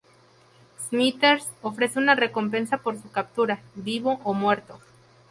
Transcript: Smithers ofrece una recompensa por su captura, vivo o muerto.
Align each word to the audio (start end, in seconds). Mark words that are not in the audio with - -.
Smithers 0.89 1.47
ofrece 1.61 1.99
una 1.99 2.15
recompensa 2.15 2.79
por 2.79 2.99
su 2.99 3.11
captura, 3.11 3.61
vivo 3.75 4.19
o 4.23 4.33
muerto. 4.33 4.79